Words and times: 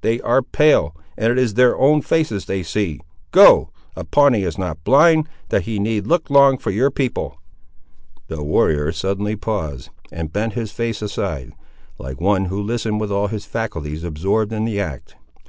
They 0.00 0.20
are 0.22 0.42
pale, 0.42 0.92
and 1.16 1.30
it 1.30 1.38
is 1.38 1.54
their 1.54 1.78
own 1.78 2.02
faces 2.02 2.46
that 2.46 2.52
they 2.52 2.64
see. 2.64 2.98
Go! 3.30 3.70
a 3.94 4.02
Pawnee 4.02 4.42
is 4.42 4.58
not 4.58 4.82
blind, 4.82 5.28
that 5.50 5.66
he 5.66 5.78
need 5.78 6.08
look 6.08 6.28
long 6.30 6.58
for 6.58 6.72
your 6.72 6.90
people!" 6.90 7.38
The 8.26 8.42
warrior 8.42 8.90
suddenly 8.90 9.36
paused, 9.36 9.90
and 10.10 10.32
bent 10.32 10.54
his 10.54 10.72
face 10.72 11.00
aside, 11.00 11.52
like 11.96 12.20
one 12.20 12.46
who 12.46 12.60
listened 12.60 13.00
with 13.00 13.12
all 13.12 13.28
his 13.28 13.44
faculties 13.46 14.02
absorbed 14.02 14.52
in 14.52 14.64
the 14.64 14.80
act. 14.80 15.14